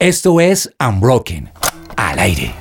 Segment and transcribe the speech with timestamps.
[0.00, 1.52] Esto es Unbroken,
[1.94, 2.54] al aire.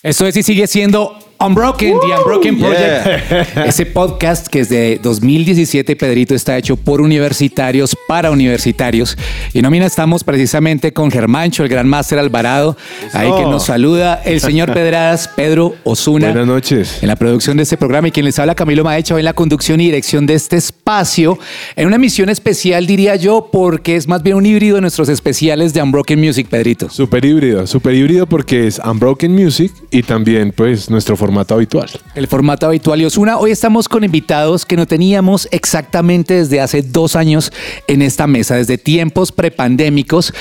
[0.00, 3.56] Esto es y sigue siendo Unbroken, The Unbroken Project.
[3.64, 9.16] Ese podcast que es de 2017, Pedrito, está hecho por universitarios para universitarios.
[9.52, 12.76] Y nómina estamos precisamente con Germancho, el gran máster Alvarado,
[13.12, 16.30] ahí que nos saluda, el señor Pedradas, Pedro Osuna.
[16.30, 16.98] Buenas noches.
[17.02, 19.80] En la producción de este programa y quien les habla Camilo Maecha, en la conducción
[19.80, 21.38] y dirección de este espacio,
[21.76, 25.72] en una misión especial, diría yo, porque es más bien un híbrido de nuestros especiales
[25.72, 26.90] de Unbroken Music, Pedrito.
[26.90, 31.88] Super híbrido, super híbrido porque es Unbroken Music y también pues nuestro formato habitual.
[32.14, 33.38] El formato habitual y Osuna.
[33.38, 37.52] Hoy estamos con invitados que no teníamos exactamente desde hace dos años
[37.86, 40.32] en esta mesa, desde tiempos prepandémicos.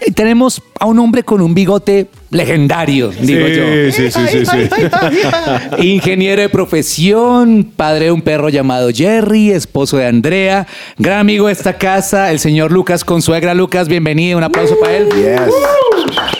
[0.00, 3.92] Eh, Tenemos a un hombre con un bigote legendario, digo yo.
[3.92, 5.78] Sí, sí, sí, sí, sí.
[5.86, 10.66] Ingeniero de profesión, padre de un perro llamado Jerry, esposo de Andrea,
[10.98, 13.54] gran amigo de esta casa, el señor Lucas Consuegra.
[13.54, 15.08] Lucas, bienvenido, un aplauso para él.
[15.10, 15.52] Yes.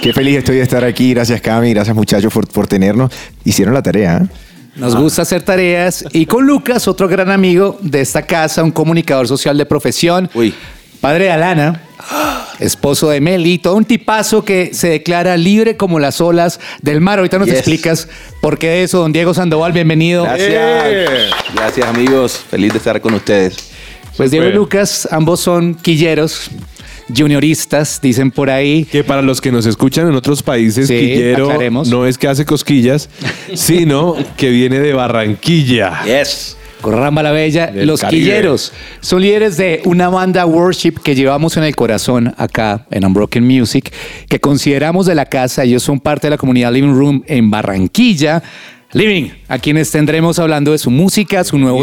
[0.01, 1.13] Qué feliz estoy de estar aquí.
[1.13, 1.75] Gracias, Cami.
[1.75, 3.13] Gracias, muchachos, por, por tenernos.
[3.45, 4.23] Hicieron la tarea.
[4.25, 4.27] ¿eh?
[4.77, 6.05] Nos gusta hacer tareas.
[6.13, 10.31] Y con Lucas, otro gran amigo de esta casa, un comunicador social de profesión.
[10.35, 10.55] Uy.
[11.01, 11.83] Padre de Alana,
[12.59, 17.19] esposo de Meli, todo un tipazo que se declara libre como las olas del mar.
[17.19, 17.57] Ahorita nos Yes.
[17.59, 18.09] explicas
[18.41, 18.99] por qué de eso.
[18.99, 20.25] Don Diego Sandoval, bienvenido.
[20.25, 21.31] Gracias.
[21.55, 22.45] Gracias amigos.
[22.51, 23.57] Feliz de estar con ustedes.
[24.17, 24.57] Pues Diego y Súper.
[24.61, 26.51] Lucas, ambos son quilleros,
[27.17, 28.85] junioristas, dicen por ahí.
[28.85, 31.89] Que para los que nos escuchan en otros países, Sí, Quillero aclaremos.
[31.89, 33.09] no es que hace cosquillas,
[33.55, 36.03] sino que viene de Barranquilla.
[36.05, 36.57] Yes.
[36.81, 38.23] Corramba la Bella, Del los Caribe.
[38.23, 43.47] Quilleros son líderes de una banda worship que llevamos en el corazón acá en Unbroken
[43.47, 43.93] Music,
[44.29, 45.65] que consideramos de la casa.
[45.65, 48.43] Ellos son parte de la comunidad Living Room en Barranquilla.
[48.93, 51.81] Living, a quienes tendremos hablando de su música, su nuevo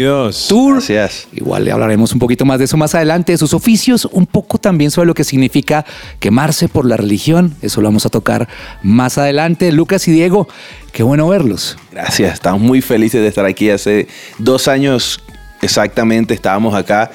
[0.50, 0.74] tour.
[0.74, 1.30] Gracias.
[1.32, 4.58] Igual le hablaremos un poquito más de eso más adelante, de sus oficios, un poco
[4.58, 5.86] también sobre lo que significa
[6.20, 7.56] quemarse por la religión.
[7.62, 8.50] Eso lo vamos a tocar
[8.84, 9.72] más adelante.
[9.72, 10.50] Lucas y Diego,
[10.92, 11.78] qué bueno verlos.
[11.94, 12.34] Gracias.
[12.34, 13.70] Estamos muy felices de estar aquí.
[13.70, 15.22] Hace dos años
[15.62, 17.12] exactamente estábamos acá.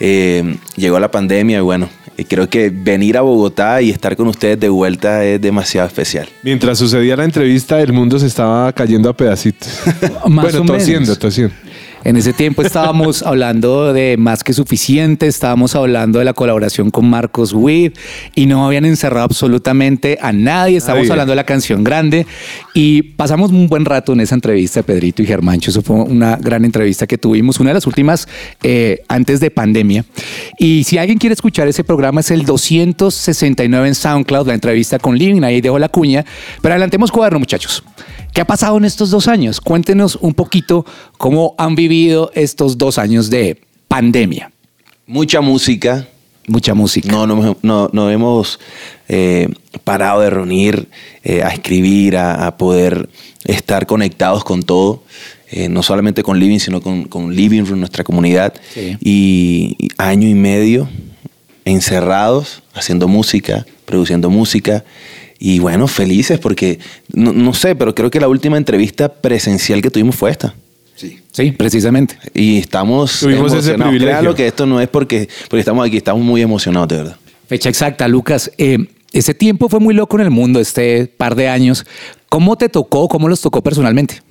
[0.00, 1.90] Eh, llegó la pandemia y bueno,
[2.22, 6.28] creo que venir a Bogotá y estar con ustedes de vuelta es demasiado especial.
[6.42, 9.68] Mientras sucedía la entrevista, el mundo se estaba cayendo a pedacitos.
[10.28, 10.78] Más bueno, o menos.
[10.78, 11.54] tosiendo, tosiendo.
[12.04, 17.08] En ese tiempo estábamos hablando de más que suficiente, estábamos hablando de la colaboración con
[17.08, 17.96] Marcos Witt
[18.34, 20.76] y no habían encerrado absolutamente a nadie.
[20.76, 21.12] Estábamos Nadie.
[21.12, 22.26] hablando de la canción grande
[22.74, 25.70] y pasamos un buen rato en esa entrevista, Pedrito y Germancho.
[25.70, 28.28] Eso fue una gran entrevista que tuvimos, una de las últimas
[28.62, 30.04] eh, antes de pandemia.
[30.58, 35.16] Y si alguien quiere escuchar ese programa, es el 269 en SoundCloud, la entrevista con
[35.16, 35.42] Living.
[35.42, 36.22] Ahí dejo la cuña.
[36.60, 37.82] Pero adelantemos cuaderno, muchachos.
[38.34, 39.60] ¿Qué ha pasado en estos dos años?
[39.60, 40.84] Cuéntenos un poquito
[41.18, 41.93] cómo han vivido
[42.34, 44.50] estos dos años de pandemia.
[45.06, 46.06] Mucha música.
[46.46, 47.10] Mucha música.
[47.10, 48.58] No, no, no, no hemos
[49.08, 49.48] eh,
[49.82, 50.88] parado de reunir,
[51.22, 53.08] eh, a escribir, a, a poder
[53.44, 55.02] estar conectados con todo.
[55.54, 58.54] eh, no solamente con Living, sino con, con Living Room, nuestra comunidad.
[58.72, 58.96] Sí.
[59.00, 60.88] Y, y año y medio
[61.64, 64.84] encerrados, haciendo música, produciendo música.
[65.38, 66.80] Y bueno, felices porque,
[67.12, 70.54] no, no sé, pero creo que la última entrevista presencial que tuvimos fue esta.
[70.96, 71.18] Sí.
[71.32, 72.16] Sí, precisamente.
[72.34, 73.90] Y estamos Tuvimos ese emocionados.
[73.90, 74.06] privilegio.
[74.12, 77.16] Créanlo que esto no es porque, porque estamos aquí, estamos muy emocionados, de verdad.
[77.48, 78.50] Fecha exacta, Lucas.
[78.58, 78.78] Eh,
[79.12, 81.84] ese tiempo fue muy loco en el mundo, este par de años.
[82.28, 83.08] ¿Cómo te tocó?
[83.08, 84.22] ¿Cómo los tocó personalmente?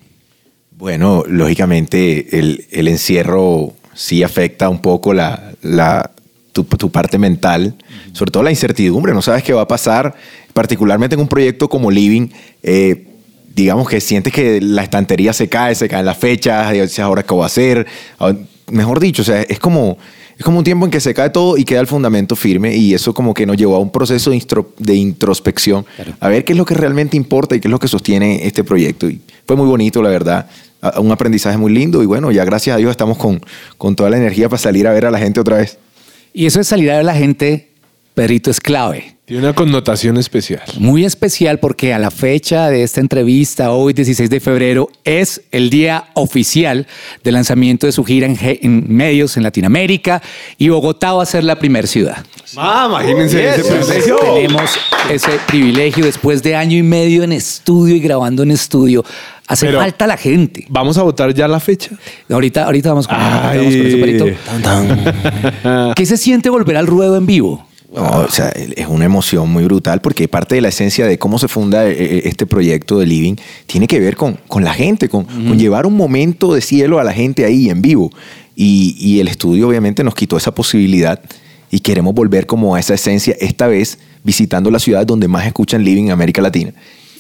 [0.77, 6.11] Bueno, lógicamente el, el encierro sí afecta un poco la, la-
[6.51, 7.75] tu, tu parte mental,
[8.11, 10.13] sobre todo la incertidumbre, no sabes qué va a pasar,
[10.53, 12.27] particularmente en un proyecto como Living.
[12.61, 13.07] eh,
[13.53, 17.23] digamos que sientes que la estantería se cae, se caen las fechas, y dices, ahora
[17.23, 17.87] qué voy a hacer.
[18.19, 18.33] Ah,
[18.71, 19.97] Mejor dicho, o sea, es como,
[20.37, 22.93] es como un tiempo en que se cae todo y queda el fundamento firme y
[22.93, 25.85] eso como que nos llevó a un proceso de, introspección,
[26.19, 28.63] a ver qué es lo que realmente importa y qué es lo que sostiene este
[28.63, 29.09] proyecto.
[29.09, 30.47] Y fue muy bonito, la verdad,
[30.97, 33.41] un aprendizaje muy lindo y bueno, ya gracias a Dios estamos con,
[33.77, 35.77] con toda la energía para salir a ver a la gente otra vez.
[36.33, 37.69] Y eso de salir a ver a la gente,
[38.13, 39.17] Pedrito, es clave.
[39.25, 40.61] Tiene una connotación especial.
[40.77, 45.69] Muy especial porque a la fecha de esta entrevista, hoy 16 de febrero, es el
[45.69, 46.85] día oficial
[47.23, 50.21] de lanzamiento de su gira en, medios en Latinoamérica
[50.57, 52.17] y Bogotá va a ser la primera ciudad.
[52.57, 54.17] Ah, imagínense ese privilegio.
[54.17, 54.71] Tenemos
[55.09, 59.05] ese privilegio después de año y medio en estudio y grabando en estudio.
[59.47, 60.65] Hace Pero- falta la gente.
[60.69, 61.91] ¿Vamos a votar ya la fecha?
[62.29, 63.57] Ahorita, ahorita vamos con, Ay.
[63.57, 64.25] vamos con eso, Perito.
[65.95, 67.67] ¿Qué se siente volver al ruedo en vivo?
[67.93, 71.37] No, o sea, es una emoción muy brutal porque parte de la esencia de cómo
[71.37, 73.35] se funda eh, eh, este proyecto de Living
[73.67, 77.03] tiene que ver con, con la gente, con, con llevar un momento de cielo a
[77.03, 78.11] la gente ahí en vivo.
[78.55, 81.19] y, y el estudio obviamente nos quitó esa posibilidad
[81.69, 85.83] y queremos volver como a esa esencia, esta vez visitando las ciudades donde más escuchan
[85.83, 86.71] living en América Latina.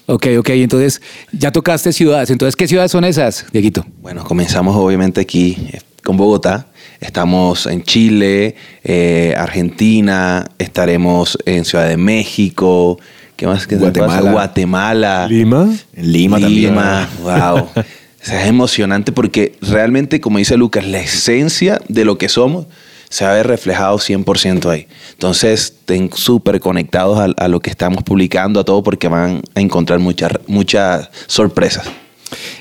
[0.05, 2.29] Ok, ok, entonces ya tocaste ciudades.
[2.29, 3.85] Entonces, ¿qué ciudades son esas, Dieguito?
[4.01, 6.67] Bueno, comenzamos obviamente aquí eh, con Bogotá.
[7.03, 12.97] Estamos en Chile, eh, Argentina, estaremos en Ciudad de México,
[13.35, 13.67] ¿qué más?
[13.67, 14.31] ¿Qué Guatemala.
[14.31, 15.27] Guatemala.
[15.27, 15.69] Lima.
[15.95, 17.23] En Lima, Lima, también.
[17.23, 17.69] wow.
[18.23, 22.67] O sea, es emocionante porque realmente, como dice Lucas, la esencia de lo que somos
[23.09, 24.87] se va a ver reflejado 100% ahí.
[25.11, 29.59] Entonces, estén súper conectados a, a lo que estamos publicando, a todo, porque van a
[29.59, 31.85] encontrar muchas muchas sorpresas.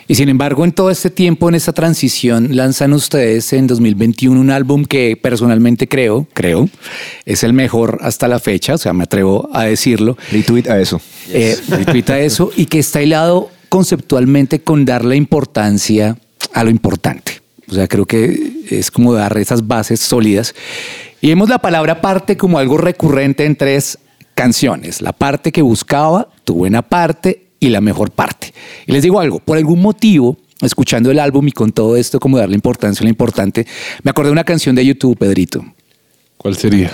[0.08, 4.50] Y sin embargo, en todo este tiempo, en esta transición, lanzan ustedes en 2021 un
[4.50, 6.68] álbum que personalmente creo, creo,
[7.24, 10.16] es el mejor hasta la fecha, o sea, me atrevo a decirlo.
[10.30, 11.00] Retweet a eso.
[11.30, 16.18] Eh, retuita eso y que está hilado conceptualmente con darle importancia
[16.52, 17.40] a lo importante.
[17.68, 20.54] O sea, creo que es como dar esas bases sólidas.
[21.20, 23.98] Y vemos la palabra parte como algo recurrente en tres
[24.34, 25.00] canciones.
[25.00, 28.41] La parte que buscaba, tu buena parte y la mejor parte.
[28.86, 32.38] Y les digo algo, por algún motivo, escuchando el álbum y con todo esto, como
[32.38, 33.66] darle importancia a lo importante,
[34.02, 35.64] me acordé de una canción de YouTube, Pedrito.
[36.36, 36.90] ¿Cuál sería?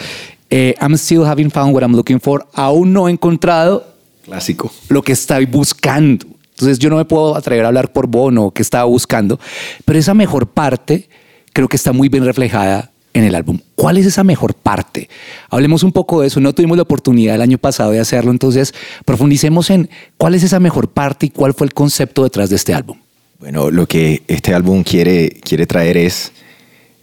[0.50, 2.46] Eh, I'm still having found what I'm looking for.
[2.54, 3.86] Aún no he encontrado
[4.24, 4.72] Clásico.
[4.88, 6.26] lo que estoy buscando.
[6.50, 9.38] Entonces yo no me puedo atrever a hablar por Bono que estaba buscando,
[9.84, 11.08] pero esa mejor parte
[11.52, 13.58] creo que está muy bien reflejada en el álbum.
[13.74, 15.08] ¿Cuál es esa mejor parte?
[15.50, 16.40] Hablemos un poco de eso.
[16.40, 18.74] No tuvimos la oportunidad el año pasado de hacerlo, entonces
[19.04, 22.74] profundicemos en cuál es esa mejor parte y cuál fue el concepto detrás de este
[22.74, 22.98] álbum.
[23.38, 26.32] Bueno, lo que este álbum quiere, quiere traer es,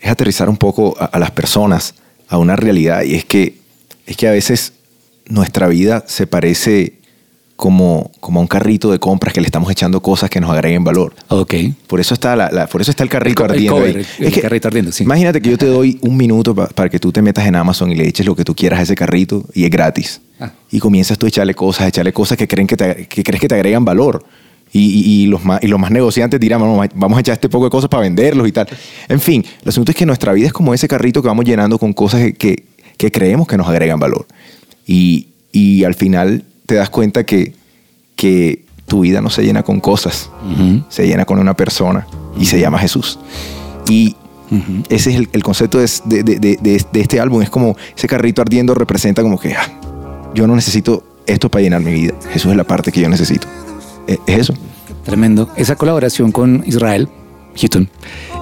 [0.01, 1.95] es aterrizar un poco a, las personas
[2.27, 3.55] a una realidad y es que,
[4.05, 4.73] es que a veces
[5.27, 6.99] nuestra vida se parece
[7.55, 10.83] como, como a un carrito de compras que le estamos echando cosas que nos agreguen
[10.83, 11.13] valor.
[11.29, 11.53] Ok.
[11.87, 13.75] Por eso está, la, la- por eso está el carrito El el ardiendo.
[13.77, 14.05] cover, ahí.
[14.19, 15.03] el- el carrito ardiendo, sí.
[15.05, 17.91] Imagínate que yo te doy un minuto pa- para que tú te metas en Amazon
[17.91, 20.19] y le eches lo que tú quieras a ese carrito y es gratis.
[20.39, 20.51] Ah.
[20.69, 23.39] Y comienzas tú a echarle cosas, a echarle cosas que, creen que, te- que crees
[23.39, 24.25] que te agregan valor.
[24.73, 27.47] Y, y- y los más, y los más negociantes dirán, "Vamos, vamos a echar este
[27.47, 28.67] poco de cosas para venderlos y tal.
[29.07, 31.79] En fin, lo asunto es que nuestra vida es como ese carrito que vamos llenando
[31.79, 32.65] con cosas que, que-
[32.97, 34.27] que creemos que nos agregan valor.
[34.85, 37.53] Y, y al final te das cuenta que,
[38.15, 40.29] que tu vida no se llena con cosas,
[40.89, 42.07] se llena con una persona
[42.37, 43.19] y se llama Jesús.
[43.89, 44.15] Y
[44.89, 47.41] ese es el, el concepto de, de- de- de- este álbum.
[47.41, 49.67] Es como ese carrito ardiendo representa como que ah,
[50.33, 52.13] yo no necesito esto para llenar mi vida.
[52.31, 53.47] Jesús es la parte que yo necesito.
[54.07, 54.53] Eh, Es eso.
[55.03, 55.49] Tremendo.
[55.55, 57.09] Esa colaboración con Israel,
[57.57, 57.89] Houston,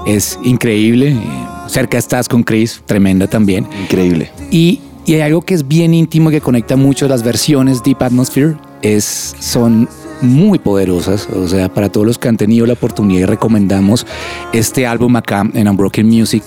[0.05, 1.09] es increíble.
[1.11, 1.19] Eh,
[1.67, 3.67] Cerca estás con Chris, tremenda también.
[3.83, 4.29] Increíble.
[4.51, 8.01] Y, y hay algo que es bien íntimo y que conecta mucho las versiones Deep
[8.01, 8.55] Atmosphere.
[8.81, 9.87] Es, son
[10.21, 11.27] muy poderosas.
[11.29, 14.07] O sea, para todos los que han tenido la oportunidad y recomendamos
[14.53, 16.43] este álbum acá en Unbroken Music,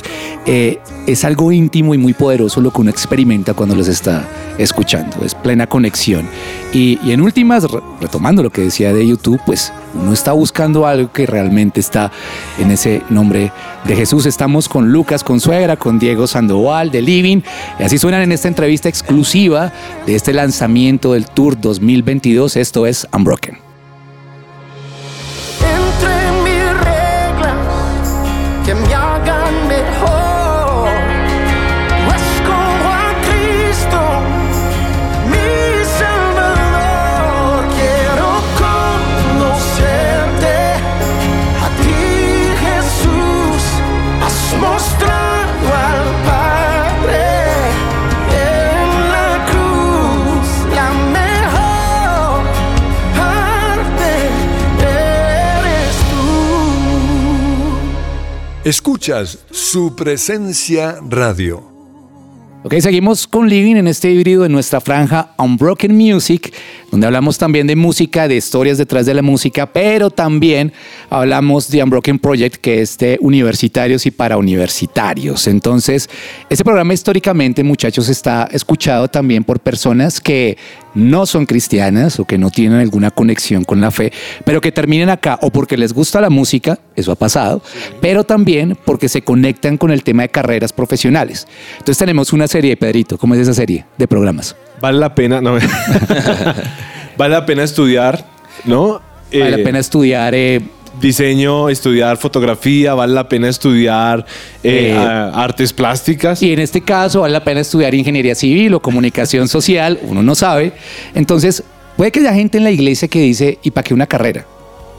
[0.46, 4.24] eh, es algo íntimo y muy poderoso lo que uno experimenta cuando los está
[4.58, 5.18] escuchando.
[5.24, 6.26] Es plena conexión.
[6.72, 10.86] Y, y en últimas, re- retomando lo que decía de YouTube, pues uno está buscando
[10.86, 12.10] algo que realmente está
[12.58, 13.52] en ese nombre
[13.84, 14.26] de Jesús.
[14.26, 17.40] Estamos con Lucas Consuegra, con Diego Sandoval de Living.
[17.78, 19.72] Y así suenan en esta entrevista exclusiva
[20.06, 22.56] de este lanzamiento del Tour 2022.
[22.56, 23.65] Esto es Unbroken.
[58.66, 61.62] Escuchas su presencia radio.
[62.64, 66.52] Ok, seguimos con Living en este híbrido en nuestra franja Unbroken Music,
[66.90, 70.72] donde hablamos también de música, de historias detrás de la música, pero también
[71.10, 75.46] hablamos de Unbroken Project, que es de universitarios y para universitarios.
[75.46, 76.10] Entonces,
[76.50, 80.58] este programa históricamente, muchachos, está escuchado también por personas que
[80.96, 84.12] no son cristianas o que no tienen alguna conexión con la fe,
[84.44, 87.62] pero que terminen acá o porque les gusta la música, eso ha pasado,
[88.00, 91.46] pero también porque se conectan con el tema de carreras profesionales.
[91.72, 94.56] Entonces tenemos una serie, Pedrito, ¿cómo es esa serie de programas?
[94.80, 95.52] Vale la pena, no.
[97.16, 98.26] vale la pena estudiar,
[98.64, 98.92] ¿no?
[98.92, 100.62] Vale Eh, la pena estudiar eh,
[101.00, 104.24] Diseño, estudiar fotografía, vale la pena estudiar
[104.62, 106.42] eh, Eh, artes plásticas.
[106.42, 110.34] y en este caso vale la pena estudiar ingeniería civil o comunicación social, uno no
[110.34, 110.72] sabe.
[111.14, 111.62] Entonces,
[111.96, 114.46] puede que haya gente en la iglesia que dice, ¿y para qué una carrera?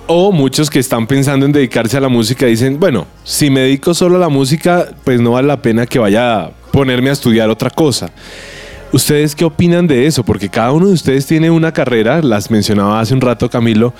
[0.05, 3.93] O muchos que están pensando en dedicarse a la música dicen, bueno, si me dedico
[3.93, 7.49] solo a la música, pues no vale la pena que vaya a ponerme a estudiar
[7.49, 8.09] otra cosa.
[8.93, 10.23] ¿Ustedes qué opinan de eso?
[10.23, 13.93] Porque cada uno de ustedes tiene una carrera, las mencionaba hace un rato Camilo.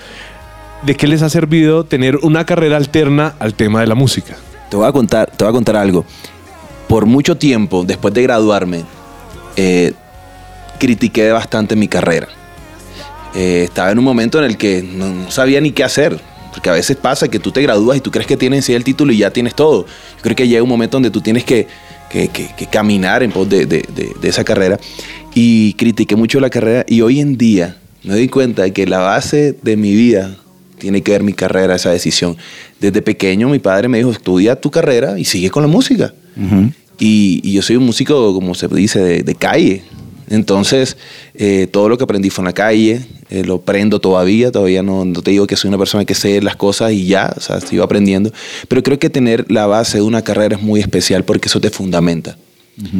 [0.82, 4.36] ¿De qué les ha servido tener una carrera alterna al tema de la música?
[4.70, 6.04] Te voy a contar, te voy a contar algo.
[6.86, 8.84] Por mucho tiempo, después de graduarme,
[9.56, 9.92] eh,
[10.78, 12.28] critiqué bastante mi carrera.
[13.34, 16.18] Eh, estaba en un momento en el que no, sabía ni qué hacer.
[16.52, 19.12] Porque a veces pasa que tú te gradúas y tú crees que tienes el título
[19.12, 19.84] y ya tienes todo.
[20.22, 21.66] Creo que llega un momento donde tú tienes que,
[22.70, 23.84] caminar en pos de
[24.22, 24.78] esa carrera.
[25.34, 28.98] Y critiqué mucho la carrera y hoy en día me doy cuenta de que la
[28.98, 30.36] base de mi vida
[30.78, 32.36] tiene que ver mi carrera, esa decisión.
[32.80, 36.14] Desde pequeño mi padre me dijo, estudia tu carrera y sigue con la música.
[36.98, 39.82] y, y yo soy un músico, como se dice, de, de calle.
[40.30, 40.96] Entonces,
[41.34, 45.04] eh, todo lo que aprendí fue en la calle, eh, lo aprendo todavía, todavía no,
[45.04, 47.60] no te digo que soy una persona que sé las cosas y ya, o sea,
[47.60, 48.32] sigo aprendiendo,
[48.68, 51.70] pero creo que tener la base de una carrera es muy especial porque eso te
[51.70, 52.36] fundamenta.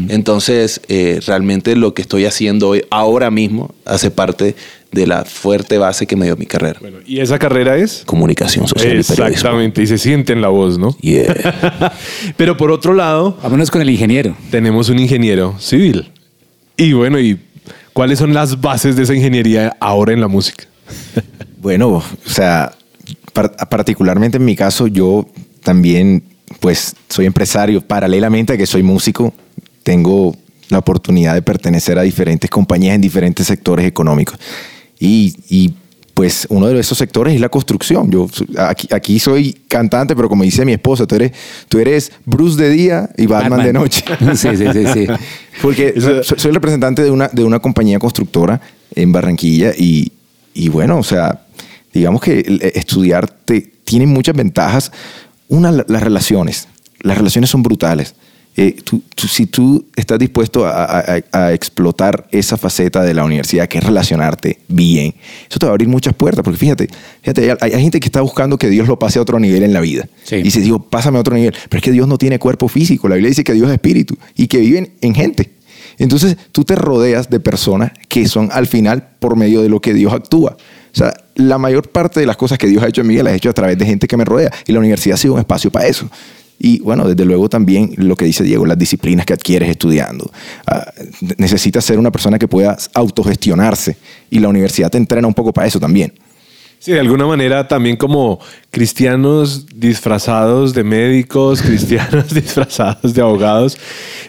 [0.09, 4.57] Entonces, eh, realmente lo que estoy haciendo hoy, ahora mismo, hace parte
[4.93, 6.79] de la fuerte base que me dio mi carrera.
[6.81, 8.03] Bueno, ¿y esa carrera es?
[8.07, 9.27] Comunicación social y periodismo.
[9.27, 10.97] Exactamente, y se siente en la voz, ¿no?
[11.01, 11.93] Yeah.
[12.37, 14.35] Pero por otro lado, Vámonos con el ingeniero.
[14.51, 16.11] tenemos un ingeniero civil.
[16.77, 17.39] Y bueno, ¿y
[17.93, 20.65] cuáles son las bases de esa ingeniería ahora en la música?
[21.61, 22.73] Bueno, o sea,
[23.33, 25.27] par- particularmente en mi caso, yo
[25.65, 26.23] también,
[26.61, 27.81] pues, soy empresario.
[27.81, 29.35] Paralelamente a que soy músico,
[29.83, 30.37] tengo
[30.69, 34.39] la oportunidad de pertenecer a diferentes compañías en diferentes sectores económicos.
[35.01, 35.75] Y, y,
[36.15, 38.11] pues, uno de esos sectores es la construcción.
[38.11, 38.29] Yo
[38.59, 41.33] aquí, aquí soy cantante, pero como dice mi esposa, tú eres,
[41.69, 44.03] tú eres Bruce de día y Batman, de noche.
[44.35, 45.07] Sí, sí, sí, sí.
[45.63, 48.61] Porque soy el representante de una, de una compañía constructora
[48.95, 50.11] en Barranquilla y,
[50.55, 51.43] y bueno, o sea,
[51.93, 54.91] digamos que eh, estudiar te- tiene muchas ventajas.
[55.49, 56.67] Una, la- las relaciones.
[57.01, 58.15] Las relaciones son brutales.
[58.61, 63.15] Eh, tú- tú- si tú estás dispuesto a, a- a- a explotar esa faceta de
[63.15, 65.15] la universidad, que es relacionarte bien,
[65.49, 66.43] eso te va a abrir muchas puertas.
[66.43, 66.89] Porque fíjate,
[67.23, 69.73] fíjate hay, hay gente que está buscando que Dios lo pase a otro nivel en
[69.73, 70.09] la vida.
[70.25, 70.37] Sí.
[70.45, 71.55] Y se digo, pásame a otro nivel.
[71.69, 73.09] Pero es que Dios no tiene cuerpo físico.
[73.09, 75.53] La Biblia dice que Dios es espíritu y que viven en gente.
[75.99, 79.95] Entonces tú te rodeas de personas que son al final por medio de lo que
[79.95, 80.57] Dios actúa.
[80.93, 83.33] O sea, la mayor parte de las cosas que Dios ha hecho en mí las
[83.33, 84.51] ha hecho a través de gente que me rodea.
[84.67, 86.09] Y la universidad ha sido un espacio para eso.
[86.59, 90.31] Y bueno, desde luego también lo que dice Diego, las disciplinas que adquieres estudiando.
[90.67, 90.93] Ah,
[91.37, 93.97] necesitas ser una persona que pueda autogestionarse.
[94.31, 96.13] Y la universidad te entrena un poco para eso también.
[96.81, 98.39] Sí, de alguna manera también como
[98.71, 103.77] cristianos disfrazados de médicos, cristianos disfrazados de abogados,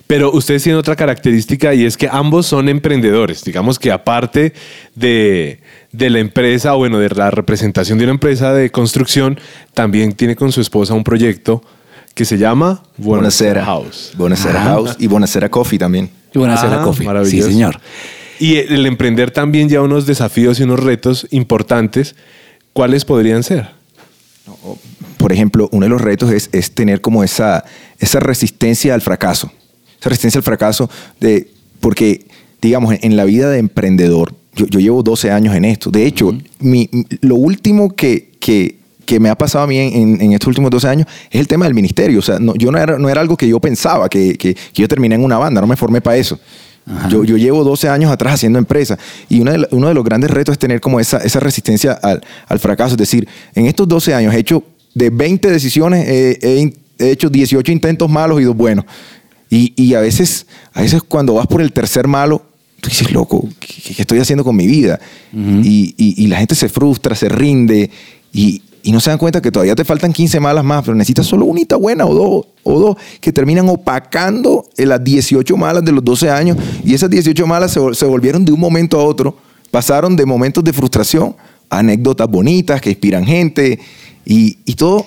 [0.08, 3.44] pero ustedes tienen otra característica y es que ambos son emprendedores.
[3.44, 4.54] Digamos que aparte
[4.96, 5.60] de,
[5.92, 9.40] de la empresa, bueno, de la representación de una empresa de construcción,
[9.76, 11.62] también tiene con su esposa un proyecto
[12.14, 14.14] que se llama Bonacera House.
[14.18, 14.66] Bonacera Ah.
[14.66, 16.10] House y Bonacera Coffee también.
[16.34, 17.04] Y bueno, hacer Ah, coffee.
[17.04, 17.50] Sí, maravilloso.
[17.50, 17.80] señor.
[18.40, 22.16] Y el emprender también lleva unos desafíos y unos retos importantes.
[22.74, 23.68] ¿Cuáles podrían ser?
[25.18, 27.66] por ejemplo, uno de los retos es, es tener como esa,
[28.00, 29.52] esa resistencia al fracaso.
[30.00, 30.90] Esa resistencia al fracaso
[31.20, 31.52] de,
[31.82, 32.26] porque,
[32.62, 35.92] digamos, en, en la vida de emprendedor, yo, yo llevo 12 años en esto.
[35.92, 38.79] De hecho, mi- mi- lo último que, que,
[39.10, 41.48] que me ha pasado a mí en, en- en estos últimos 12 años es el
[41.48, 42.20] tema del ministerio.
[42.20, 44.82] O sea, no, yo no era, no era algo que yo pensaba, que, que- que
[44.84, 46.40] yo terminé en una banda, no me formé para eso.
[47.10, 48.98] Yo, yo llevo 12 años atrás haciendo empresa
[49.28, 51.94] y uno de, la- uno de los grandes retos es tener como esa, esa resistencia
[51.94, 52.92] al, al fracaso.
[52.94, 54.64] Es decir, en estos 12 años he hecho
[54.94, 58.86] de 20 decisiones, eh, he, hecho 18 intentos malos y dos buenos.
[59.50, 62.44] Y, y a, veces, a veces cuando vas por el tercer malo,
[62.80, 65.00] tú dices, loco, ¿qué, qué estoy haciendo con mi vida?
[65.64, 67.90] y, y- y la gente se frustra, se rinde
[68.34, 71.26] y, y no se dan cuenta que todavía te faltan 15 malas más, pero necesitas
[71.26, 75.92] solo unita buena o dos, o dos que terminan opacando eh, las 18 malas de
[75.92, 79.36] los 12 años y esas 18 malas se, se volvieron de un momento a otro,
[79.72, 81.36] pasaron de momentos de frustración
[81.70, 83.80] a anécdotas bonitas que inspiran gente
[84.26, 85.06] y, y todo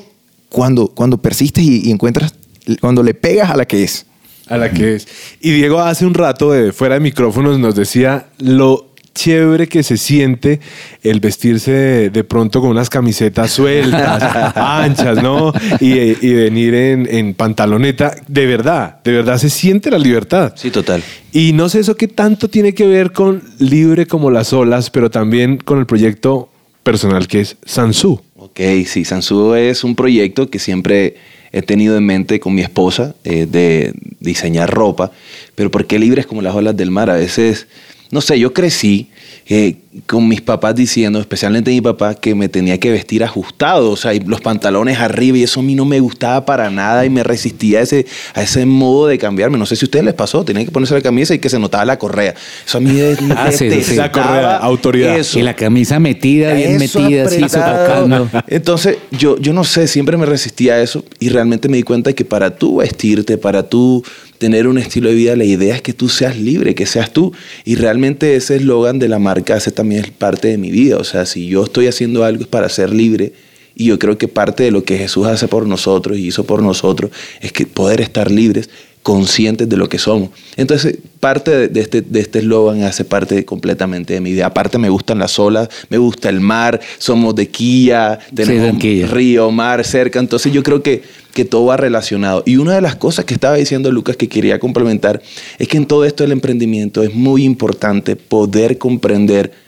[0.49, 2.35] cuando, cuando persistes y, y encuentras,
[2.81, 4.07] cuando le pegas a la que es.
[4.49, 5.09] A la que es.
[5.41, 9.97] Y Diego hace un rato de fuera de micrófonos nos decía lo chévere que se
[9.97, 10.61] siente
[11.02, 14.23] el vestirse de, de pronto con unas camisetas sueltas,
[14.57, 15.52] anchas, ¿no?
[15.81, 15.92] Y,
[16.26, 18.14] y venir en, en pantaloneta.
[18.28, 20.52] De verdad, de verdad se siente la libertad.
[20.57, 21.02] Sí, total.
[21.33, 25.11] Y no sé eso qué tanto tiene que ver con libre como las olas, pero
[25.11, 26.49] también con el proyecto
[26.83, 28.21] personal que es Sansu.
[28.37, 31.16] Ok, sí, Sansu es un proyecto que siempre
[31.52, 35.12] he tenido en mente con mi esposa eh, de diseñar ropa,
[35.54, 37.11] pero ¿por qué libres como las olas del mar?
[37.11, 37.66] A veces,
[38.12, 39.09] no sé, yo crecí
[39.47, 39.75] eh,
[40.06, 44.14] con mis papás diciendo, especialmente mi papá, que me tenía que vestir ajustado, o sea,
[44.14, 47.22] y los pantalones arriba, y eso a mí no me gustaba para nada y me
[47.22, 49.58] resistía a ese, a ese modo de cambiarme.
[49.58, 51.58] No sé si a ustedes les pasó, tenían que ponerse la camisa y que se
[51.58, 52.34] notaba la correa.
[52.66, 55.18] Eso a mí me Ah, sí, sí, La correa, autoridad.
[55.18, 55.38] eso.
[55.38, 58.06] Y la camisa metida, bien Eso metida, así apretado.
[58.06, 58.30] sofocando.
[58.49, 62.14] Entonces, yo, yo no sé, siempre me resistía a eso y realmente me di cuenta
[62.14, 64.02] que para tú vestirte, para tú
[64.38, 67.32] tener un estilo de vida, la idea es que tú seas libre, que seas tú.
[67.64, 70.97] Y realmente ese eslogan de la marca hace también parte de mi vida.
[70.97, 73.33] O sea, si yo estoy haciendo algo es para ser libre.
[73.75, 76.62] Y yo creo que parte de lo que Jesús hace por nosotros y hizo por
[76.62, 77.11] nosotros
[77.41, 78.69] es que poder estar libres,
[79.03, 80.31] conscientes de lo que somos.
[80.57, 84.47] Entonces, parte de, este de este eslogan hace parte completamente de mi vida.
[84.47, 89.07] Aparte, me gustan las olas, me gusta el mar, somos de Quilla, tenemos de Quilla.
[89.09, 90.21] río, mar cerca.
[90.21, 91.03] Entonces, yo creo que,
[91.35, 92.43] que todo va relacionado.
[92.47, 95.23] Y una de las cosas que estaba diciendo Lucas que quería complementar
[95.59, 99.62] es que en todo esto del emprendimiento es muy importante poder comprender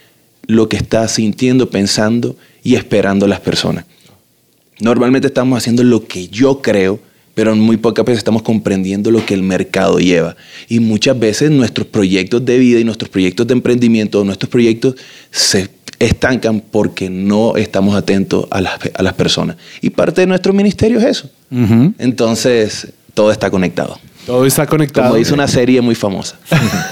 [0.46, 3.84] lo que está sintiendo, pensando y esperando las personas.
[4.80, 7.00] Normalmente estamos haciendo lo que yo creo,
[7.34, 10.36] pero muy pocas veces estamos comprendiendo lo que el mercado lleva.
[10.68, 14.94] Y muchas veces nuestros proyectos de vida y nuestros proyectos de emprendimiento, nuestros proyectos
[15.30, 19.56] se estancan porque no estamos atentos a las, a las personas.
[19.80, 21.30] Y parte de nuestro ministerio es eso.
[21.98, 23.98] Entonces, todo está conectado.
[24.26, 25.08] Todo está conectado.
[25.08, 26.36] Como dice una serie muy famosa.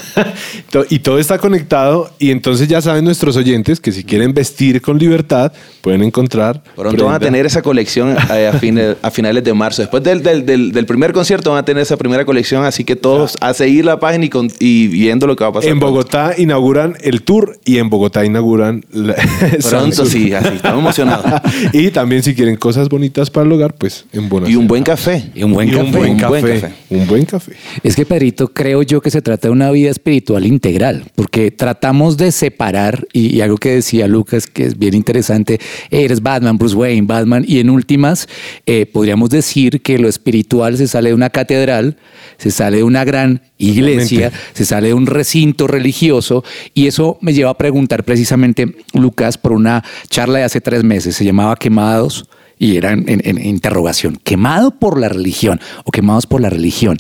[0.90, 4.98] Y todo está conectado y entonces ya saben nuestros oyentes que si quieren vestir con
[4.98, 9.52] libertad pueden encontrar Pronto van a tener esa colección eh, a, fines- a finales de
[9.52, 9.82] marzo.
[9.82, 12.96] Después del, del- del- del primer concierto van a tener esa primera colección, así que
[12.96, 15.70] todos a seguir la página y, con- y viendo lo que va a pasar.
[15.70, 15.94] en pronto.
[15.96, 19.14] Bogotá inauguran el tour y en Bogotá inauguran la-
[19.70, 21.40] Pronto sí, así, estamos emocionados.
[21.74, 24.84] y también si quieren cosas bonitas para el hogar pues en buena Y un buen
[24.84, 25.30] café.
[25.34, 25.84] Y un buen Y café.
[25.84, 26.74] un buen Un café, buen café.
[26.90, 27.52] un buen café.
[27.83, 32.17] Es que, Pedrito, creo yo que se trata de una vida espiritual integral, porque tratamos
[32.17, 35.61] de separar, y, y algo que decía Lucas, que es bien interesante,
[35.91, 38.29] eres Batman, Bruce Wayne, Batman, y en últimas,
[38.67, 41.97] eh, podríamos decir que lo espiritual se sale de una catedral,
[42.39, 47.32] se sale de una gran iglesia, se sale de un recinto religioso, y eso me
[47.32, 52.28] lleva a preguntar precisamente, Lucas, por una charla de hace tres meses, se llamaba Quemados
[52.62, 56.96] y era en, interrogación, quemado por la religión o quemados por la religión.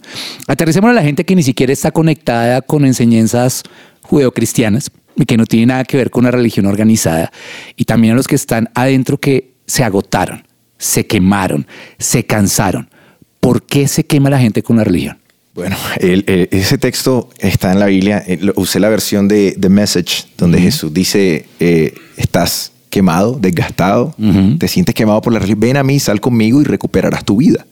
[0.48, 3.62] Aterricemos a la gente que ni siquiera está conectada con enseñanzas
[4.02, 7.30] judeocristianas y que no tiene nada que ver con una religión organizada,
[7.76, 10.42] y también a los que están adentro que se agotaron,
[10.78, 12.90] se quemaron, se cansaron.
[13.38, 15.18] ¿Por qué se quema la gente con la religión?
[15.54, 18.24] Bueno, el- el- ese texto está en la Biblia.
[18.26, 24.14] eh, Usé la versión de The Message, donde Jesús dice, eh, estás quemado, desgastado,
[24.58, 25.60] te sientes quemado por la religión.
[25.60, 27.66] Ven a mí, sal conmigo y recuperarás tu vida.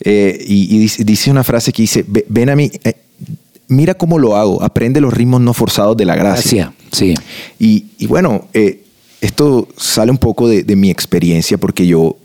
[0.00, 2.94] Eh, y y dice, dice una frase que dice, "Ve- ven a mí, eh,
[3.68, 6.72] mira cómo lo hago, aprende los ritmos no forzados de la gracia.
[6.90, 7.14] Sí.
[7.58, 8.82] Y, y bueno, eh,
[9.20, 12.16] esto sale un poco de, de mi experiencia porque yo,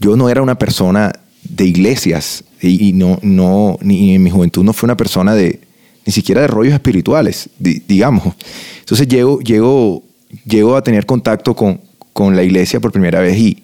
[0.00, 1.12] yo no era una persona
[1.48, 5.60] de iglesias y, y no, no, ni en mi juventud no fue una persona de,
[6.04, 8.34] ni siquiera de rollos espirituales, di- digamos.
[8.80, 10.02] Entonces llego, llego,
[10.46, 11.80] llego a tener contacto con,
[12.12, 13.62] con la iglesia por primera vez y,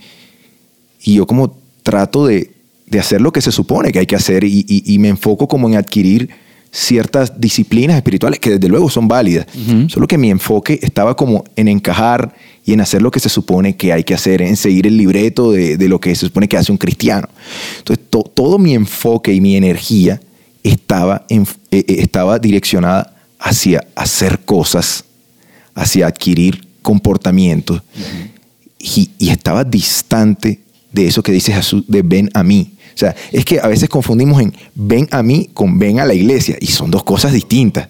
[1.02, 2.50] y yo como trato de,
[2.86, 5.46] de hacer lo que se supone que hay que hacer y, y- y me enfoco
[5.48, 6.30] como en adquirir
[6.70, 9.46] ciertas disciplinas espirituales que desde luego son válidas.
[9.88, 13.76] Solo que mi enfoque estaba como en encajar y en hacer lo que se supone
[13.76, 16.56] que hay que hacer, en seguir el libreto de, de lo que se supone que
[16.56, 17.28] hace un cristiano.
[17.78, 20.20] Entonces to- todo mi enfoque y mi energía
[20.64, 25.04] estaba, en- eh, eh, estaba direccionada hacia hacer cosas,
[25.74, 27.82] hacia adquirir comportamientos
[28.78, 30.60] y, y estaba distante
[30.92, 32.72] de eso que dice Jesús, de ven a mí.
[32.94, 36.14] O sea, es que a veces confundimos en ven a mí con ven a la
[36.14, 37.88] iglesia y son dos cosas distintas.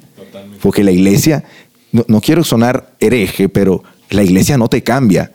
[0.63, 1.45] Porque la iglesia,
[1.93, 5.31] no, no quiero sonar hereje, pero la iglesia no te cambia.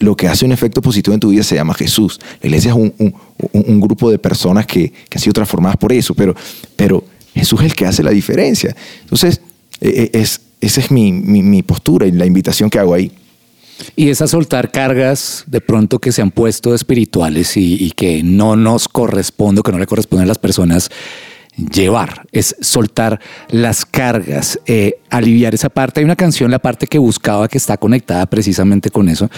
[0.00, 2.20] Lo que hace un efecto positivo en tu vida se llama Jesús.
[2.42, 3.14] La iglesia es un, un-
[3.52, 6.34] un- un grupo de personas que, que han sido transformadas por eso, pero,
[6.76, 7.02] pero
[7.34, 8.76] Jesús es el que hace la diferencia.
[9.00, 9.40] Entonces,
[9.80, 13.12] eh, eh, es, esa es mi, mi- postura y la invitación que hago ahí.
[13.96, 18.56] Y es a soltar cargas de pronto que se han puesto espirituales y, que no
[18.56, 20.90] nos corresponde, que no le corresponden a las personas
[21.56, 26.00] llevar, es soltar las cargas, eh, aliviar esa parte.
[26.00, 29.28] Hay una canción, la parte que buscaba, que está conectada precisamente con eso,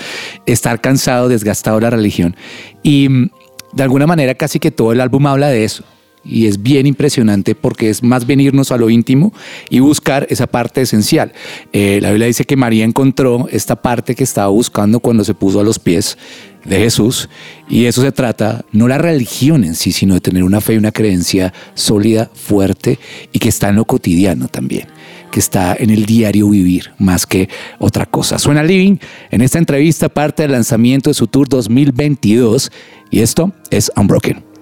[0.46, 2.36] estar cansado, desgastado de la religión.
[2.82, 3.30] Y mm,
[3.72, 5.84] de alguna manera casi que todo el álbum habla de eso.
[6.28, 9.32] Y es bien impresionante porque es más bien irnos a lo íntimo
[9.70, 11.32] y buscar esa parte esencial.
[11.72, 15.60] Eh, la Biblia dice que María encontró esta parte que estaba buscando cuando se puso
[15.60, 16.16] a los pies
[16.64, 17.28] de Jesús.
[17.68, 20.78] Y eso se trata, no la religión en sí, sino de tener una fe y
[20.78, 22.98] una creencia sólida, fuerte
[23.32, 24.86] y que está en lo cotidiano también.
[25.30, 28.38] que está en el diario vivir más que otra cosa.
[28.38, 28.96] Suena Living
[29.30, 32.70] en esta entrevista parte del lanzamiento de su tour 2022
[33.10, 34.55] y esto es Unbroken.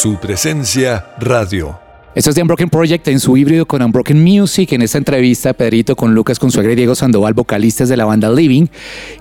[0.00, 1.76] Su presencia radio.
[2.14, 4.70] Esto es The Unbroken Project en su híbrido con Unbroken Music.
[4.70, 8.68] En esta entrevista, Pedrito con Lucas Consuegra y Diego Sandoval, vocalistas de la banda Living.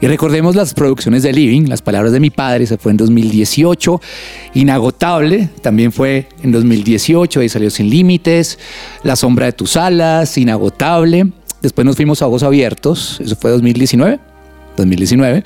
[0.01, 3.99] Y recordemos las producciones de Living, Las Palabras de mi Padre, se fue en 2018.
[4.53, 8.59] Inagotable, también fue en 2018, ahí salió Sin Límites.
[9.01, 11.31] La Sombra de tus Alas, Inagotable.
[11.59, 14.26] Después nos fuimos a Ojos Abiertos, eso fue 2019.
[14.77, 15.43] 2019.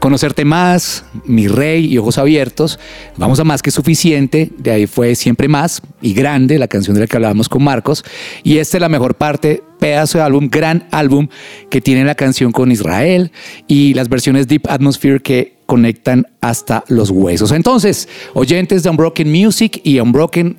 [0.00, 2.78] Conocerte más, Mi Rey y Ojos Abiertos.
[3.16, 4.50] Vamos a Más que Suficiente.
[4.58, 8.04] De ahí fue Siempre Más y Grande, la canción de la que hablábamos con Marcos.
[8.42, 11.28] Y esta es la mejor parte, pedazo de álbum, gran álbum
[11.70, 13.30] que tiene la canción con Israel
[13.68, 17.52] y las versiones Deep Atmosphere que conectan hasta los huesos.
[17.52, 20.56] Entonces, oyentes de Unbroken Music y Unbroken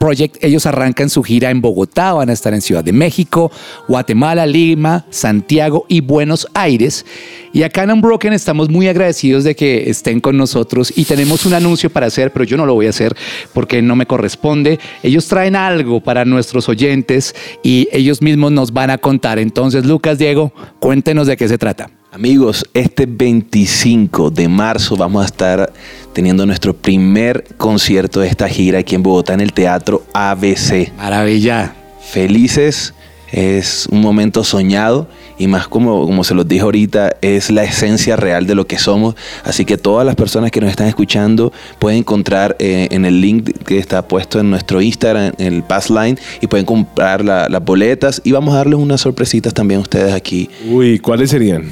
[0.00, 3.52] Project, ellos arrancan su gira en Bogotá, van a estar en Ciudad de México,
[3.86, 7.04] Guatemala, Lima, Santiago y Buenos Aires.
[7.52, 11.52] Y acá en Unbroken estamos muy agradecidos de que estén con nosotros y tenemos un
[11.52, 13.14] anuncio para hacer, pero yo no lo voy a hacer
[13.52, 14.80] porque no me corresponde.
[15.02, 19.38] Ellos traen algo para nuestros oyentes y ellos mismos nos van a contar.
[19.38, 21.99] Entonces, Lucas, Diego, cuéntenos de qué se trata.
[22.12, 25.72] Amigos, este 25 de marzo vamos a estar
[26.12, 30.92] teniendo nuestro primer concierto de esta gira aquí en Bogotá en el Teatro ABC.
[30.96, 31.72] Maravilla.
[32.10, 32.94] Felices,
[33.30, 35.06] es un momento soñado
[35.38, 38.78] y más como, como se los dije ahorita, es la esencia real de lo que
[38.80, 39.14] somos.
[39.44, 43.50] Así que todas las personas que nos están escuchando pueden encontrar eh, en el link
[43.64, 48.20] que está puesto en nuestro Instagram, en el Passline, y pueden comprar la- las boletas
[48.24, 50.50] y vamos a darles unas sorpresitas también a ustedes aquí.
[50.68, 51.68] Uy, ¿cuáles serían?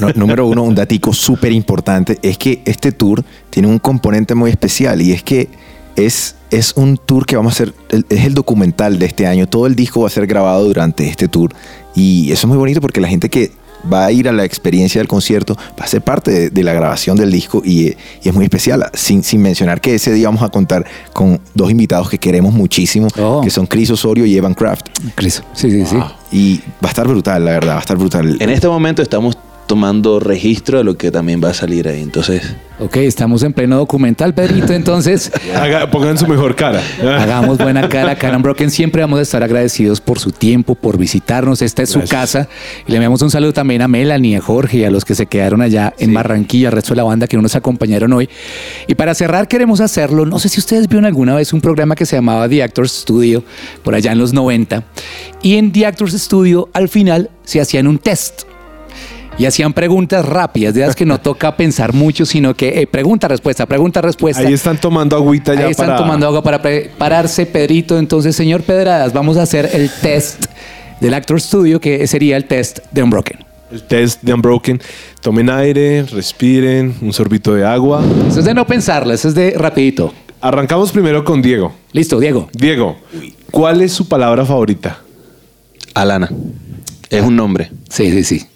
[0.00, 4.50] No, número uno, un datico súper importante es que este tour tiene un componente muy
[4.50, 5.48] especial y es que
[5.96, 7.74] es, es un tour que vamos a hacer,
[8.08, 9.46] es el documental de este año.
[9.46, 11.52] Todo el disco va a ser grabado durante este tour
[11.94, 13.52] y eso es muy bonito porque la gente que
[13.92, 16.72] va a ir a la experiencia del concierto va a ser parte de, de la
[16.72, 17.96] grabación del disco y, y
[18.28, 18.86] es muy especial.
[18.94, 23.08] Sin, sin mencionar que ese día vamos a contar con dos invitados que queremos muchísimo,
[23.18, 23.42] Oh.
[23.42, 24.86] que son Chris Osorio y Evan Kraft.
[25.14, 25.96] Chris, sí, sí, sí.
[26.32, 28.36] Y va a estar brutal, la verdad, va a estar brutal.
[28.40, 29.36] En este momento estamos
[29.74, 32.00] tomando registro de lo que también va a salir ahí.
[32.00, 34.72] Entonces, Ok, estamos en pleno documental, Pedrito.
[34.72, 36.80] Entonces, Haga- pongan su mejor cara.
[37.20, 38.12] hagamos buena cara.
[38.12, 41.60] acá en Unbroken siempre vamos a estar agradecidos por su tiempo, por visitarnos.
[41.62, 42.48] Esta es su casa.
[42.86, 45.26] Y le enviamos un saludo también a Melanie, a Jorge y a los que se
[45.26, 48.28] quedaron allá en Barranquilla, al resto de la banda que no nos acompañaron hoy.
[48.88, 50.24] Y para cerrar, queremos hacerlo.
[50.26, 53.44] No sé si ustedes vieron alguna vez un programa que se llamaba The Actors Studio,
[53.84, 54.82] por allá en los 90.
[55.42, 58.42] Y en The Actors Studio, al final, se hacían un test.
[59.36, 63.26] Y hacían preguntas rápidas, de las que no toca pensar mucho, sino que eh, pregunta,
[63.26, 64.42] respuesta, pregunta, respuesta.
[64.46, 67.98] Ahí están tomando agüita ya Ahí están para- tomando agua para prepararse, Pedrito.
[67.98, 70.44] Entonces, señor Pedradas, vamos a hacer el test
[71.00, 73.38] del Actor Studio, que sería el test de Unbroken.
[73.72, 74.80] el test de Unbroken.
[75.20, 78.04] Tomen aire, respiren, un sorbito de agua.
[78.28, 80.14] Eso es de no pensarlo, eso es de rapidito.
[80.40, 81.72] Arrancamos primero con Diego.
[81.92, 82.48] Listo, Diego.
[82.52, 82.98] Diego,
[83.50, 84.98] ¿cuál es su palabra favorita?
[85.92, 86.30] Alana
[87.10, 87.72] es un nombre.
[87.88, 88.46] Sí, sí, sí.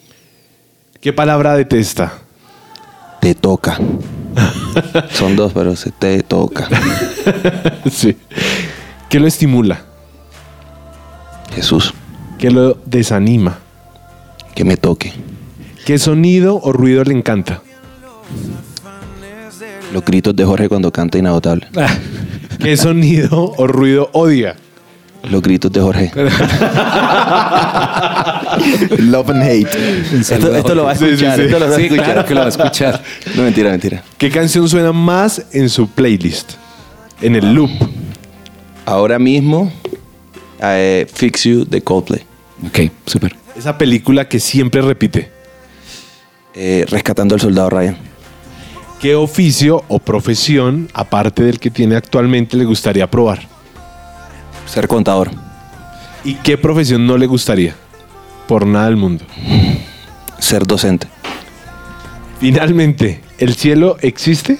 [1.08, 2.12] ¿Qué palabra detesta?
[3.18, 3.78] Te toca.
[5.12, 6.68] Son dos, pero se te toca.
[7.90, 8.14] sí.
[9.08, 9.80] ¿Qué lo estimula?
[11.54, 11.94] Jesús,
[12.36, 13.56] ¿Qué lo desanima?
[14.54, 15.14] que me toque.
[15.86, 17.62] ¿Qué sonido o ruido le encanta?
[19.94, 21.68] Los gritos de Jorge cuando canta inagotable.
[22.60, 24.56] ¿Qué sonido o ruido odia?
[25.24, 26.12] Los gritos de Jorge.
[28.98, 29.68] Love and hate.
[30.20, 31.36] Esto, esto lo va a Sí, sí, escuchar.
[31.36, 31.42] sí.
[31.42, 32.04] Esto lo va a Sí, escuchar.
[32.04, 33.02] claro que lo va a escuchar.
[33.34, 34.02] No, mentira, mentira.
[34.16, 36.52] ¿Qué canción suena más en su playlist?
[37.20, 37.70] En el loop.
[38.86, 39.72] Ahora mismo,
[40.62, 42.22] eh, Fix You de Coldplay.
[42.66, 43.34] Ok, súper.
[43.56, 45.30] Esa película que siempre repite.
[46.54, 47.96] Eh, Rescatando al soldado Ryan.
[49.00, 53.46] ¿Qué oficio o profesión, aparte del que tiene actualmente, le gustaría probar?
[54.68, 55.30] Ser contador.
[56.24, 57.74] ¿Y qué profesión no le gustaría?
[58.46, 59.24] Por nada del mundo.
[60.38, 61.08] Ser docente.
[62.38, 64.58] Finalmente, ¿el cielo existe?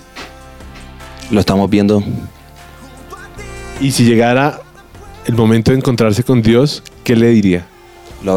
[1.31, 2.03] Lo estamos viendo.
[3.81, 4.61] Y si llegara
[5.27, 7.67] el momento de encontrarse con Dios, ¿qué le diría?
[8.25, 8.33] Lo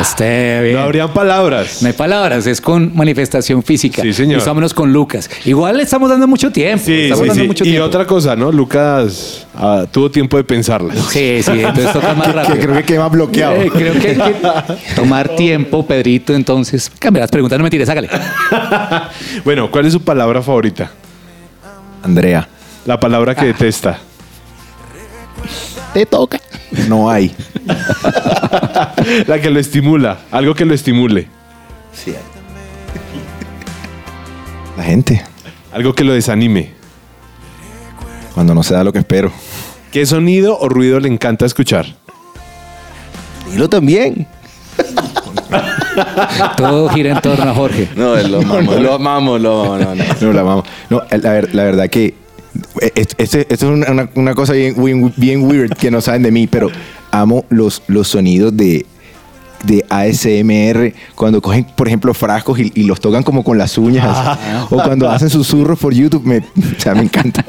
[0.00, 0.74] Esté bien.
[0.76, 1.82] No habrían palabras.
[1.82, 4.02] No hay palabras, es con manifestación física.
[4.02, 4.40] Sí, señor.
[4.42, 5.30] Y vámonos con Lucas.
[5.44, 6.84] Igual le estamos dando mucho tiempo.
[6.84, 7.46] Sí, estamos sí, dando sí.
[7.46, 7.86] mucho Y tiempo.
[7.86, 8.50] otra cosa, ¿no?
[8.50, 10.98] Lucas ah, tuvo tiempo de pensarlas.
[11.10, 12.58] Sí, sí, entonces toca más Que rápido.
[12.58, 13.54] creo que queda bloqueado.
[13.54, 16.34] Eh, creo que hay que tomar tiempo, Pedrito.
[16.34, 18.08] Entonces, cambia las preguntas, no me tires, hágale.
[19.44, 20.90] Bueno, ¿cuál es su palabra favorita?
[22.02, 22.48] Andrea,
[22.84, 23.98] La palabra que detesta.
[25.94, 26.40] Te toca.
[26.88, 27.34] no hay.
[29.26, 30.18] La que lo estimula.
[30.30, 31.28] Algo que lo estimule.
[31.92, 32.14] Sí.
[34.76, 35.22] La gente,
[35.72, 36.70] Algo que lo desanime.
[38.34, 39.30] cuando no se da lo que espero.
[39.90, 41.84] ¿Qué sonido o ruido le encanta escuchar?
[43.50, 44.26] Dilo también.
[46.56, 47.88] Todo gira en torno a Jorge.
[47.94, 50.04] No, lo amamos, lo amamos, lo no, no.
[50.22, 50.64] No, la amamos.
[50.88, 52.14] No, la, ver- la verdad que
[52.94, 56.46] esto, esto- esto es una, cosa bien, bien, bien weird que no saben de mí,
[56.46, 56.70] pero
[57.10, 58.84] amo los, los sonidos de,
[59.64, 64.38] de ASMR cuando cogen, por ejemplo, frascos y, y los tocan como con las uñas.
[64.70, 66.24] o cuando hacen susurros por YouTube.
[66.24, 66.42] Me, o
[66.78, 67.44] sea, me encanta.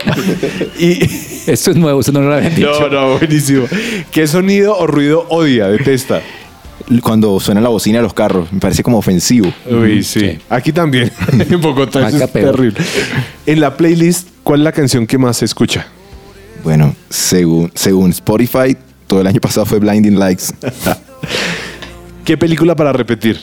[0.80, 1.00] Y,
[1.48, 2.72] Esto es nuevo, eso no lo habían dicho.
[2.82, 3.66] no, no, buenísimo.
[4.12, 6.22] ¿Qué sonido o ruido odia, detesta?
[7.02, 9.52] Cuando suena la bocina de los carros, me parece como ofensivo.
[9.70, 10.38] Uy, sí.
[10.50, 11.12] Aquí también.
[11.32, 12.56] en Bogotá es peor.
[12.56, 12.80] terrible.
[13.46, 15.88] En la playlist, ¿cuál es la canción que más se escucha?
[16.64, 20.54] Bueno, según, según Spotify, todo el año pasado fue Blinding Lights.
[22.26, 23.40] ¿Qué película para repetir?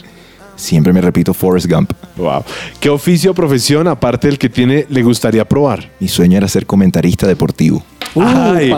[0.56, 1.92] Siempre me repito Forrest Gump.
[2.16, 2.44] Wow.
[2.80, 5.90] ¿Qué oficio o profesión, aparte del que tiene, le gustaría probar?
[6.00, 7.82] Mi sueño era ser comentarista deportivo.
[8.16, 8.72] Ay,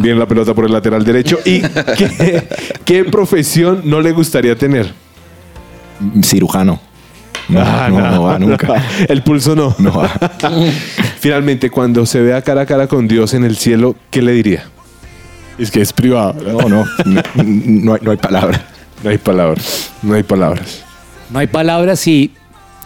[0.00, 1.38] bien la pelota por el lateral derecho.
[1.44, 2.46] ¿Y qué,
[2.84, 4.92] qué profesión no le gustaría tener?
[6.22, 6.80] Cirujano.
[7.48, 8.82] No, Ah, no, no va nunca.
[9.08, 9.74] El pulso no.
[9.78, 10.10] No va.
[11.20, 14.64] Finalmente, cuando se vea cara a cara con Dios en el cielo, ¿qué le diría?
[15.58, 16.34] Es que es privado.
[16.42, 16.84] No, no.
[17.04, 18.60] No, no hay, no hay palabra.
[19.02, 19.90] No hay palabras.
[20.02, 20.82] No hay palabras.
[21.30, 22.32] No hay palabras y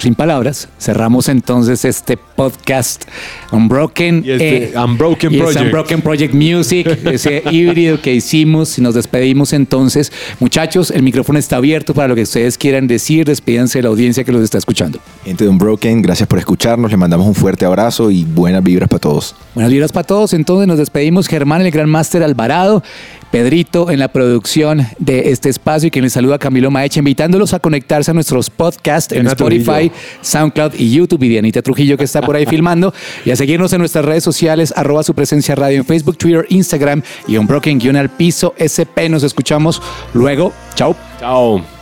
[0.01, 3.05] sin palabras cerramos entonces este podcast
[3.53, 4.23] Unbroken.
[4.25, 5.65] Y este Unbroken y este Project.
[5.67, 10.13] Unbroken Project Music, ese híbrido que hicimos y nos despedimos entonces.
[10.39, 13.27] Muchachos, el micrófono está abierto para lo que ustedes quieran decir.
[13.27, 14.99] Despídense de la audiencia que los está escuchando.
[15.25, 16.91] Gente de Unbroken, gracias por escucharnos.
[16.91, 19.35] Les mandamos un fuerte abrazo y buenas vibras para todos.
[19.55, 20.33] Buenas vibras para todos.
[20.33, 21.29] Entonces nos despedimos.
[21.29, 22.83] Germán, el gran máster Alvarado.
[23.31, 27.61] Pedrito en la producción de este espacio y quien les saluda Camilo Maecha, invitándolos a
[27.61, 29.93] conectarse a nuestros podcasts en Spotify, Trujillo.
[30.23, 32.93] SoundCloud y YouTube y Dianita Trujillo que está por ahí filmando
[33.25, 37.03] y a seguirnos en nuestras redes sociales arroba su presencia radio en Facebook, Twitter, Instagram
[37.29, 39.09] y un broken guion al piso SP.
[39.09, 39.81] Nos escuchamos
[40.13, 40.53] luego.
[40.75, 40.97] Chao.
[41.19, 41.80] Chao.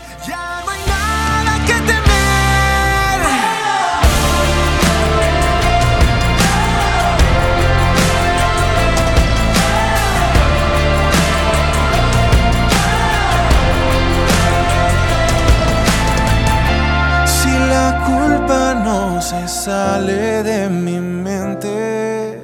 [19.69, 22.41] Sale de mi mente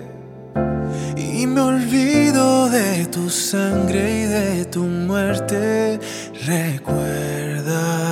[1.17, 5.99] y me olvido de tu sangre y de tu muerte,
[6.47, 8.03] recuérdame,